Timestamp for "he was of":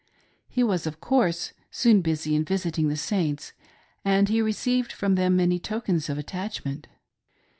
0.49-0.99